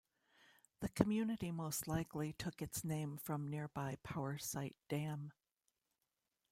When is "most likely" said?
1.51-2.33